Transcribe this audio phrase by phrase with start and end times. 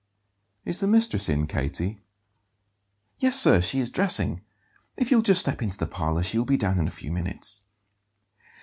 [0.65, 2.01] "Is the mistress in, Katie?"
[3.19, 4.41] "Yes, sir; she is dressing.
[4.97, 7.61] If you'll just step into the parlour she will be down in a few minutes."